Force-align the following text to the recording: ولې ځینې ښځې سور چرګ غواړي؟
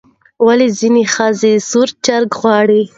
ولې 0.45 0.67
ځینې 0.79 1.03
ښځې 1.13 1.51
سور 1.69 1.89
چرګ 2.05 2.29
غواړي؟ 2.41 2.81